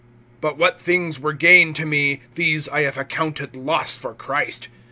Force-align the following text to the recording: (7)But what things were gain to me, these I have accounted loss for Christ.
(7)But 0.41 0.57
what 0.57 0.79
things 0.81 1.19
were 1.19 1.31
gain 1.31 1.73
to 1.75 1.85
me, 1.85 2.21
these 2.33 2.67
I 2.67 2.81
have 2.81 2.97
accounted 2.97 3.55
loss 3.55 3.95
for 3.95 4.15
Christ. 4.15 4.67